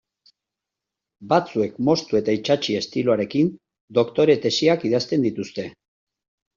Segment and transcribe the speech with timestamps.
[1.33, 3.55] Batzuek moztu eta itsatsi estiloarekin
[4.01, 5.73] doktore tesiak idazten dituzte.